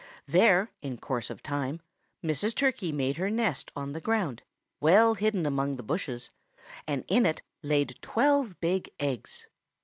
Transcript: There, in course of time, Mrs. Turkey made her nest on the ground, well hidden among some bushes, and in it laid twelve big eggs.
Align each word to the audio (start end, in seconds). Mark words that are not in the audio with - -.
There, 0.25 0.71
in 0.81 0.97
course 0.97 1.29
of 1.29 1.43
time, 1.43 1.79
Mrs. 2.23 2.55
Turkey 2.55 2.91
made 2.91 3.17
her 3.17 3.29
nest 3.29 3.71
on 3.75 3.91
the 3.93 4.01
ground, 4.01 4.41
well 4.79 5.13
hidden 5.13 5.45
among 5.45 5.77
some 5.77 5.85
bushes, 5.85 6.31
and 6.87 7.05
in 7.07 7.23
it 7.23 7.43
laid 7.61 7.99
twelve 8.01 8.59
big 8.59 8.89
eggs. 8.99 9.45